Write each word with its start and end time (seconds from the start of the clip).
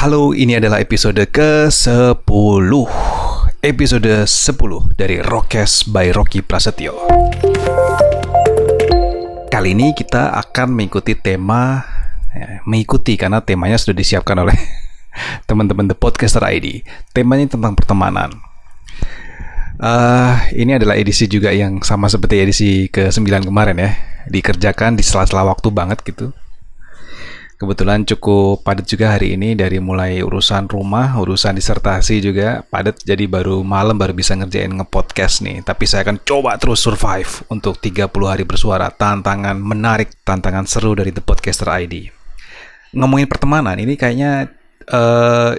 Halo, 0.00 0.32
ini 0.32 0.56
adalah 0.56 0.80
episode 0.80 1.20
ke-10 1.28 2.72
Episode 3.60 4.24
10 4.24 4.96
dari 4.96 5.20
Rockes 5.20 5.84
by 5.92 6.16
Rocky 6.16 6.40
Prasetyo. 6.40 7.04
Kali 9.52 9.76
ini 9.76 9.92
kita 9.92 10.32
akan 10.40 10.72
mengikuti 10.72 11.12
tema 11.12 11.84
ya, 12.32 12.64
Mengikuti 12.64 13.20
karena 13.20 13.44
temanya 13.44 13.76
sudah 13.76 13.92
disiapkan 13.92 14.40
oleh 14.40 14.56
teman-teman 15.52 15.92
The 15.92 15.96
Podcaster 16.00 16.48
ID 16.48 16.80
Temanya 17.12 17.52
tentang 17.52 17.76
pertemanan. 17.76 18.40
Uh, 19.76 20.32
Ini 20.56 20.80
adalah 20.80 20.96
edisi 20.96 21.28
juga 21.28 21.52
yang 21.52 21.84
sama 21.84 22.08
seperti 22.08 22.40
edisi 22.40 22.88
ke-9 22.88 23.52
kemarin 23.52 23.76
ya. 23.76 24.00
Dikerjakan 24.32 24.96
di 24.96 25.04
sela-sela 25.04 25.44
waktu 25.44 25.68
banget 25.68 26.00
gitu 26.08 26.32
Kebetulan 27.60 28.08
cukup 28.08 28.64
padat 28.64 28.88
juga 28.88 29.12
hari 29.12 29.36
ini 29.36 29.52
dari 29.52 29.76
mulai 29.84 30.24
urusan 30.24 30.64
rumah, 30.64 31.12
urusan 31.20 31.52
disertasi 31.52 32.24
juga 32.24 32.64
padat 32.64 33.04
jadi 33.04 33.28
baru 33.28 33.60
malam 33.60 34.00
baru 34.00 34.16
bisa 34.16 34.32
ngerjain 34.32 34.72
ngepodcast 34.80 35.44
nih. 35.44 35.60
Tapi 35.60 35.84
saya 35.84 36.08
akan 36.08 36.24
coba 36.24 36.56
terus 36.56 36.80
survive 36.80 37.28
untuk 37.52 37.76
30 37.76 38.08
hari 38.24 38.48
bersuara. 38.48 38.88
Tantangan 38.88 39.60
menarik, 39.60 40.08
tantangan 40.24 40.64
seru 40.64 40.96
dari 40.96 41.12
The 41.12 41.20
Podcaster 41.20 41.68
ID. 41.68 42.08
Ngomongin 42.96 43.28
pertemanan, 43.28 43.76
ini 43.76 43.92
kayaknya 43.92 44.48
uh, 44.88 45.52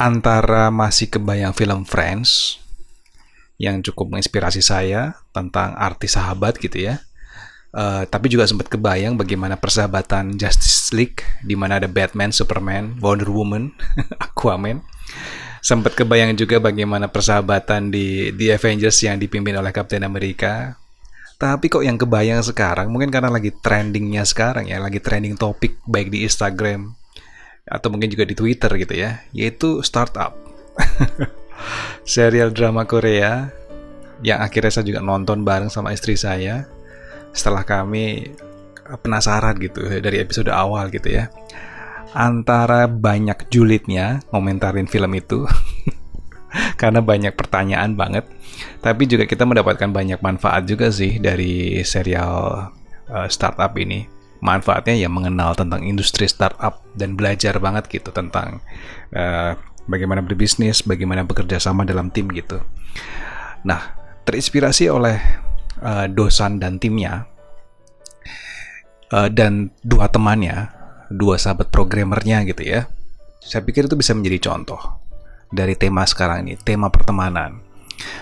antara 0.00 0.72
masih 0.72 1.12
kebayang 1.12 1.52
film 1.52 1.84
Friends 1.84 2.56
yang 3.60 3.84
cukup 3.84 4.16
menginspirasi 4.16 4.64
saya 4.64 5.12
tentang 5.36 5.76
arti 5.76 6.08
sahabat 6.08 6.56
gitu 6.56 6.88
ya 6.88 7.04
Uh, 7.74 8.06
tapi 8.06 8.30
juga 8.30 8.46
sempat 8.46 8.70
kebayang 8.70 9.18
bagaimana 9.18 9.58
persahabatan 9.58 10.38
Justice 10.38 10.94
League 10.94 11.26
di 11.42 11.58
mana 11.58 11.82
ada 11.82 11.90
Batman, 11.90 12.30
Superman, 12.30 13.02
Wonder 13.02 13.26
Woman, 13.26 13.74
Aquaman. 14.30 14.78
Sempat 15.58 15.98
kebayang 15.98 16.38
juga 16.38 16.62
bagaimana 16.62 17.10
persahabatan 17.10 17.90
di 17.90 18.30
The 18.30 18.54
Avengers 18.54 18.94
yang 19.02 19.18
dipimpin 19.18 19.58
oleh 19.58 19.74
Captain 19.74 20.06
America. 20.06 20.78
Tapi 21.34 21.66
kok 21.66 21.82
yang 21.82 21.98
kebayang 21.98 22.46
sekarang 22.46 22.94
mungkin 22.94 23.10
karena 23.10 23.26
lagi 23.26 23.50
trendingnya 23.50 24.22
sekarang 24.22 24.70
ya, 24.70 24.78
lagi 24.78 25.02
trending 25.02 25.34
topik 25.34 25.82
baik 25.82 26.14
di 26.14 26.22
Instagram 26.22 26.94
atau 27.66 27.90
mungkin 27.90 28.06
juga 28.06 28.22
di 28.22 28.38
Twitter 28.38 28.70
gitu 28.78 28.94
ya, 28.94 29.18
yaitu 29.34 29.82
startup. 29.82 30.38
Serial 32.06 32.54
drama 32.54 32.86
Korea 32.86 33.50
yang 34.22 34.38
akhirnya 34.46 34.70
saya 34.70 34.86
juga 34.86 35.02
nonton 35.02 35.42
bareng 35.42 35.74
sama 35.74 35.90
istri 35.90 36.14
saya 36.14 36.70
setelah 37.34 37.66
kami 37.66 38.30
penasaran 39.02 39.58
gitu 39.58 39.82
dari 40.00 40.22
episode 40.22 40.48
awal 40.48 40.88
gitu 40.88 41.10
ya. 41.10 41.28
Antara 42.14 42.86
banyak 42.86 43.50
julidnya 43.50 44.22
ngomentarin 44.30 44.86
film 44.86 45.10
itu 45.18 45.42
karena 46.80 47.02
banyak 47.02 47.34
pertanyaan 47.34 47.98
banget 47.98 48.22
tapi 48.78 49.08
juga 49.08 49.24
kita 49.26 49.48
mendapatkan 49.48 49.90
banyak 49.90 50.20
manfaat 50.20 50.68
juga 50.68 50.92
sih 50.92 51.18
dari 51.18 51.82
serial 51.82 52.70
uh, 53.10 53.28
startup 53.28 53.72
ini. 53.80 54.06
Manfaatnya 54.44 54.92
ya 54.92 55.08
mengenal 55.08 55.56
tentang 55.56 55.80
industri 55.88 56.28
startup 56.28 56.84
dan 56.92 57.16
belajar 57.16 57.56
banget 57.56 57.88
gitu 57.88 58.12
tentang 58.12 58.60
uh, 59.16 59.56
bagaimana 59.88 60.20
berbisnis 60.20 60.84
bagaimana 60.84 61.24
bekerja 61.24 61.56
sama 61.56 61.88
dalam 61.88 62.12
tim 62.12 62.28
gitu. 62.28 62.60
Nah 63.64 63.96
terinspirasi 64.28 64.92
oleh 64.92 65.16
uh, 65.84 66.08
dosan 66.08 66.58
dan 66.58 66.80
timnya 66.80 67.28
uh, 69.12 69.28
dan 69.30 69.70
dua 69.84 70.08
temannya, 70.10 70.72
dua 71.12 71.36
sahabat 71.36 71.68
programmernya 71.68 72.42
gitu 72.48 72.64
ya. 72.64 72.88
Saya 73.44 73.60
pikir 73.60 73.86
itu 73.86 73.94
bisa 73.94 74.16
menjadi 74.16 74.50
contoh 74.50 74.80
dari 75.52 75.76
tema 75.76 76.02
sekarang 76.08 76.48
ini, 76.48 76.56
tema 76.56 76.88
pertemanan. 76.88 77.60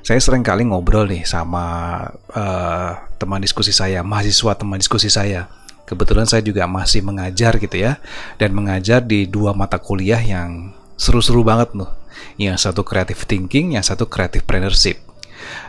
Saya 0.00 0.16
sering 0.22 0.40
kali 0.40 0.64
ngobrol 0.64 1.10
nih 1.10 1.28
sama 1.28 2.00
uh, 2.32 2.90
teman 3.20 3.42
diskusi 3.42 3.74
saya, 3.74 4.00
mahasiswa 4.00 4.56
teman 4.56 4.80
diskusi 4.80 5.10
saya. 5.12 5.50
Kebetulan 5.84 6.28
saya 6.28 6.44
juga 6.44 6.68
masih 6.68 7.00
mengajar 7.00 7.56
gitu 7.56 7.76
ya, 7.76 7.96
dan 8.36 8.52
mengajar 8.52 9.00
di 9.00 9.24
dua 9.24 9.56
mata 9.56 9.80
kuliah 9.80 10.20
yang 10.20 10.72
seru-seru 10.96 11.40
banget 11.44 11.72
loh. 11.76 11.92
Yang 12.36 12.68
satu 12.68 12.84
creative 12.84 13.24
thinking, 13.24 13.76
yang 13.76 13.84
satu 13.84 14.04
creative 14.08 14.44
partnership. 14.44 15.07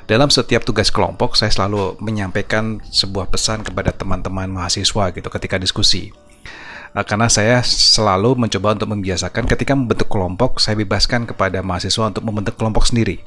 Dalam 0.09 0.33
setiap 0.33 0.65
tugas 0.65 0.89
kelompok, 0.89 1.37
saya 1.37 1.53
selalu 1.53 1.93
menyampaikan 2.01 2.81
sebuah 2.81 3.29
pesan 3.29 3.61
kepada 3.61 3.93
teman-teman 3.93 4.49
mahasiswa 4.49 5.13
gitu 5.13 5.29
ketika 5.29 5.61
diskusi. 5.61 6.09
Uh, 6.97 7.05
karena 7.05 7.29
saya 7.29 7.61
selalu 7.61 8.33
mencoba 8.33 8.73
untuk 8.73 8.89
membiasakan 8.89 9.45
ketika 9.45 9.77
membentuk 9.77 10.09
kelompok, 10.09 10.57
saya 10.57 10.73
bebaskan 10.81 11.29
kepada 11.29 11.61
mahasiswa 11.61 12.09
untuk 12.09 12.25
membentuk 12.25 12.57
kelompok 12.57 12.89
sendiri. 12.89 13.21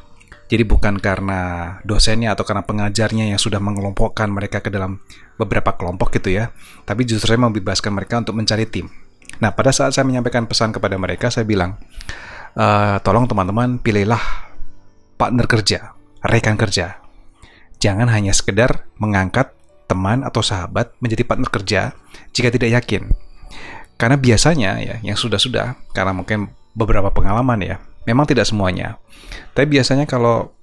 Jadi 0.51 0.67
bukan 0.67 0.99
karena 0.99 1.79
dosennya 1.87 2.35
atau 2.35 2.43
karena 2.43 2.67
pengajarnya 2.67 3.31
yang 3.31 3.39
sudah 3.39 3.63
mengelompokkan 3.63 4.27
mereka 4.27 4.59
ke 4.59 4.67
dalam 4.67 4.99
beberapa 5.39 5.79
kelompok 5.79 6.19
gitu 6.19 6.35
ya, 6.35 6.51
tapi 6.83 7.07
justru 7.07 7.31
saya 7.31 7.47
membebaskan 7.47 7.95
mereka 7.95 8.19
untuk 8.27 8.35
mencari 8.35 8.67
tim. 8.67 8.91
Nah, 9.39 9.55
pada 9.55 9.71
saat 9.71 9.95
saya 9.95 10.03
menyampaikan 10.03 10.51
pesan 10.51 10.75
kepada 10.75 10.99
mereka, 10.99 11.31
saya 11.31 11.47
bilang, 11.47 11.79
e, 12.59 12.67
tolong 13.07 13.31
teman-teman 13.31 13.79
pilihlah 13.81 14.21
partner 15.17 15.47
kerja 15.47 16.02
rekan 16.23 16.55
kerja. 16.55 17.03
Jangan 17.83 18.07
hanya 18.11 18.31
sekedar 18.31 18.87
mengangkat 18.99 19.51
teman 19.91 20.23
atau 20.23 20.41
sahabat 20.41 20.95
menjadi 21.03 21.27
partner 21.27 21.51
kerja 21.51 21.81
jika 22.31 22.49
tidak 22.49 22.71
yakin. 22.83 23.11
Karena 23.99 24.17
biasanya 24.17 24.79
ya 24.81 24.97
yang 25.03 25.19
sudah-sudah 25.19 25.79
karena 25.95 26.15
mungkin 26.15 26.51
beberapa 26.73 27.11
pengalaman 27.13 27.61
ya, 27.61 27.77
memang 28.09 28.25
tidak 28.25 28.49
semuanya. 28.49 28.99
Tapi 29.53 29.79
biasanya 29.79 30.09
kalau 30.09 30.55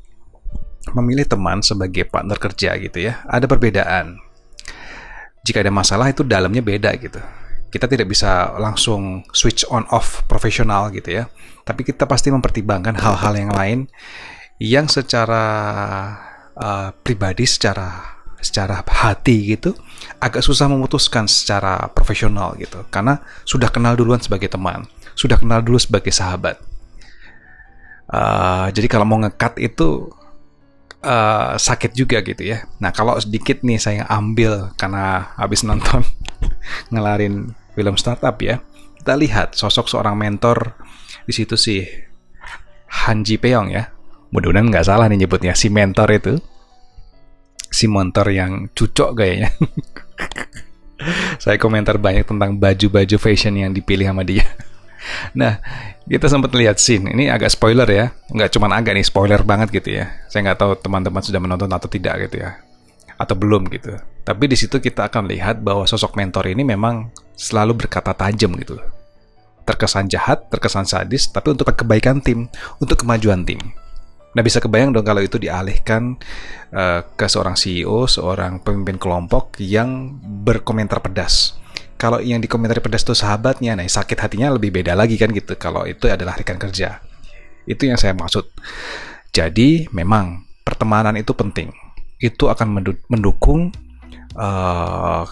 memilih 0.96 1.28
teman 1.28 1.62
sebagai 1.62 2.08
partner 2.08 2.40
kerja 2.40 2.74
gitu 2.80 3.00
ya, 3.04 3.22
ada 3.28 3.46
perbedaan. 3.46 4.18
Jika 5.46 5.64
ada 5.64 5.72
masalah 5.72 6.12
itu 6.12 6.26
dalamnya 6.26 6.64
beda 6.64 6.92
gitu. 7.00 7.20
Kita 7.70 7.86
tidak 7.86 8.10
bisa 8.10 8.58
langsung 8.58 9.22
switch 9.30 9.62
on 9.70 9.86
off 9.94 10.26
profesional 10.26 10.90
gitu 10.90 11.22
ya. 11.22 11.30
Tapi 11.64 11.86
kita 11.86 12.10
pasti 12.10 12.34
mempertimbangkan 12.34 12.98
hal-hal 12.98 13.34
yang 13.38 13.52
lain 13.54 13.80
yang 14.60 14.92
secara 14.92 15.46
uh, 16.54 16.92
pribadi 17.00 17.48
secara 17.48 18.20
secara 18.40 18.80
hati 18.88 19.56
gitu 19.56 19.76
agak 20.20 20.40
susah 20.40 20.68
memutuskan 20.68 21.28
secara 21.28 21.88
profesional 21.92 22.56
gitu. 22.60 22.84
Karena 22.92 23.24
sudah 23.48 23.72
kenal 23.72 23.96
duluan 23.96 24.20
sebagai 24.20 24.52
teman 24.52 24.84
sudah 25.16 25.36
kenal 25.36 25.60
dulu 25.60 25.76
sebagai 25.76 26.16
sahabat. 26.16 26.56
Uh, 28.08 28.72
jadi 28.72 28.88
kalau 28.88 29.04
mau 29.04 29.20
ngekat 29.20 29.60
itu 29.60 30.08
uh, 31.04 31.60
sakit 31.60 31.92
juga 31.92 32.24
gitu 32.24 32.48
ya. 32.48 32.64
Nah 32.80 32.96
kalau 32.96 33.20
sedikit 33.20 33.60
nih 33.60 33.80
saya 33.80 34.08
ambil 34.08 34.72
karena 34.80 35.36
habis 35.36 35.68
nonton 35.68 36.08
ngelarin 36.96 37.52
film 37.76 37.96
startup 38.00 38.40
ya. 38.40 38.64
Kita 38.96 39.16
lihat 39.20 39.60
sosok 39.60 39.92
seorang 39.92 40.16
mentor 40.16 40.76
di 41.28 41.36
situ 41.36 41.60
sih 41.60 41.84
Han 43.08 43.28
Ji 43.28 43.36
Peong 43.40 43.72
ya 43.72 43.99
mudah-mudahan 44.30 44.70
nggak 44.70 44.86
salah 44.86 45.06
nih 45.10 45.26
nyebutnya 45.26 45.54
si 45.58 45.68
mentor 45.74 46.10
itu. 46.14 46.34
Si 47.70 47.86
mentor 47.86 48.34
yang 48.34 48.70
cucok 48.74 49.14
kayaknya. 49.14 49.50
Saya 51.44 51.56
komentar 51.56 51.96
banyak 51.96 52.28
tentang 52.28 52.58
baju-baju 52.60 53.16
fashion 53.22 53.56
yang 53.56 53.72
dipilih 53.72 54.10
sama 54.10 54.26
dia. 54.26 54.46
Nah 55.32 55.64
kita 56.06 56.28
sempat 56.28 56.52
lihat 56.54 56.78
scene. 56.82 57.14
Ini 57.14 57.32
agak 57.32 57.54
spoiler 57.54 57.88
ya. 57.88 58.12
Nggak 58.34 58.50
cuma 58.58 58.68
agak 58.74 58.94
nih 58.98 59.06
spoiler 59.06 59.42
banget 59.46 59.70
gitu 59.82 60.02
ya. 60.02 60.12
Saya 60.28 60.50
nggak 60.50 60.60
tahu 60.60 60.72
teman-teman 60.82 61.22
sudah 61.24 61.40
menonton 61.40 61.70
atau 61.72 61.88
tidak 61.88 62.30
gitu 62.30 62.44
ya. 62.44 62.60
Atau 63.16 63.36
belum 63.40 63.70
gitu. 63.72 63.96
Tapi 64.26 64.44
di 64.46 64.58
situ 64.60 64.78
kita 64.78 65.08
akan 65.08 65.30
lihat 65.32 65.64
bahwa 65.64 65.88
sosok 65.88 66.20
mentor 66.20 66.52
ini 66.52 66.68
memang 66.68 67.10
selalu 67.34 67.86
berkata 67.86 68.12
tajam 68.12 68.54
gitu. 68.60 68.76
Terkesan 69.64 70.10
jahat 70.10 70.50
terkesan 70.50 70.84
sadis 70.90 71.30
tapi 71.30 71.54
untuk 71.54 71.70
kebaikan 71.70 72.20
tim 72.20 72.50
untuk 72.82 73.06
kemajuan 73.06 73.46
tim 73.46 73.62
Nah 74.30 74.42
bisa 74.46 74.62
kebayang 74.62 74.94
dong 74.94 75.06
kalau 75.06 75.26
itu 75.26 75.42
dialihkan 75.42 76.18
uh, 76.74 77.02
ke 77.18 77.26
seorang 77.26 77.58
CEO, 77.58 78.06
seorang 78.06 78.62
pemimpin 78.62 79.02
kelompok 79.02 79.58
yang 79.58 80.22
berkomentar 80.22 81.02
pedas. 81.02 81.58
Kalau 82.00 82.22
yang 82.24 82.40
dikomentari 82.40 82.80
pedas 82.80 83.04
itu 83.04 83.12
sahabatnya, 83.12 83.76
nah 83.76 83.84
sakit 83.84 84.16
hatinya 84.16 84.56
lebih 84.56 84.72
beda 84.72 84.96
lagi 84.96 85.20
kan 85.20 85.34
gitu. 85.36 85.58
Kalau 85.60 85.84
itu 85.84 86.08
adalah 86.08 86.38
rekan 86.38 86.56
kerja, 86.56 87.04
itu 87.68 87.84
yang 87.90 88.00
saya 88.00 88.16
maksud. 88.16 88.48
Jadi 89.36 89.92
memang 89.92 90.48
pertemanan 90.64 91.18
itu 91.20 91.36
penting. 91.36 91.74
Itu 92.16 92.48
akan 92.48 92.86
mendukung 93.12 93.76
uh, 94.40 95.24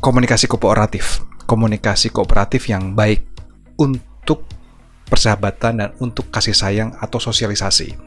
komunikasi 0.00 0.44
kooperatif, 0.44 1.24
komunikasi 1.48 2.12
kooperatif 2.12 2.68
yang 2.68 2.92
baik 2.92 3.24
untuk 3.80 4.09
persahabatan 5.10 5.82
dan 5.82 5.90
untuk 5.98 6.30
kasih 6.30 6.54
sayang 6.54 6.94
atau 7.02 7.18
sosialisasi. 7.18 7.98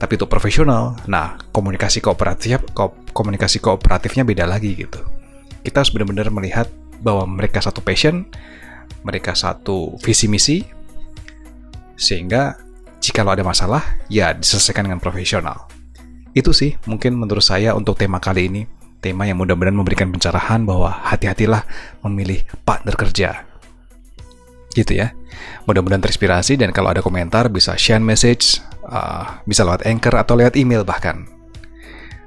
Tapi 0.00 0.12
untuk 0.16 0.32
profesional, 0.32 0.96
nah 1.04 1.36
komunikasi 1.52 2.00
kooperatif 2.00 2.64
komunikasi 3.12 3.60
kooperatifnya 3.60 4.24
beda 4.24 4.48
lagi 4.48 4.72
gitu. 4.72 5.04
Kita 5.60 5.84
harus 5.84 5.92
benar-benar 5.92 6.32
melihat 6.32 6.66
bahwa 7.04 7.28
mereka 7.28 7.60
satu 7.60 7.84
passion, 7.84 8.24
mereka 9.04 9.36
satu 9.36 10.00
visi 10.00 10.26
misi, 10.26 10.64
sehingga 12.00 12.56
jika 12.98 13.22
ada 13.22 13.44
masalah, 13.44 13.84
ya 14.08 14.32
diselesaikan 14.32 14.88
dengan 14.88 14.98
profesional. 14.98 15.68
Itu 16.32 16.56
sih 16.56 16.78
mungkin 16.86 17.18
menurut 17.18 17.44
saya 17.44 17.74
untuk 17.74 17.98
tema 17.98 18.18
kali 18.18 18.48
ini, 18.50 18.62
tema 18.98 19.26
yang 19.26 19.38
mudah-mudahan 19.38 19.74
memberikan 19.74 20.10
pencerahan 20.10 20.62
bahwa 20.66 20.90
hati-hatilah 20.90 21.62
memilih 22.06 22.42
partner 22.66 22.94
kerja. 22.94 23.46
Gitu 24.72 24.98
ya. 24.98 25.14
Mudah-mudahan 25.64 26.02
terinspirasi 26.02 26.58
dan 26.58 26.72
kalau 26.72 26.92
ada 26.92 27.04
komentar 27.04 27.48
bisa 27.52 27.76
share 27.76 28.02
message, 28.02 28.60
uh, 28.88 29.40
bisa 29.44 29.62
lewat 29.64 29.84
anchor 29.84 30.14
atau 30.16 30.34
lewat 30.34 30.56
email 30.56 30.82
bahkan. 30.82 31.28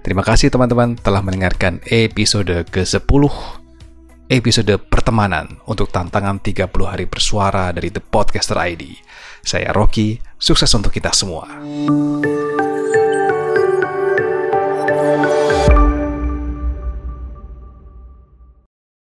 Terima 0.02 0.26
kasih 0.26 0.50
teman-teman 0.50 0.98
telah 0.98 1.22
mendengarkan 1.22 1.78
episode 1.86 2.66
ke-10 2.74 3.24
episode 4.32 4.74
pertemanan 4.88 5.60
untuk 5.68 5.92
tantangan 5.92 6.40
30 6.40 6.72
hari 6.88 7.06
bersuara 7.06 7.70
dari 7.76 7.92
The 7.92 8.00
Podcaster 8.00 8.56
ID. 8.56 8.96
Saya 9.44 9.76
Rocky, 9.76 10.18
sukses 10.40 10.72
untuk 10.72 10.96
kita 10.96 11.12
semua. 11.12 11.52